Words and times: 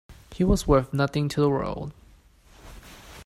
He 0.33 0.43
was 0.43 0.65
worth 0.67 0.91
nothing 0.93 1.29
to 1.29 1.41
the 1.41 1.49
world. 1.51 1.93